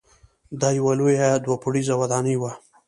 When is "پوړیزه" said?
1.61-1.93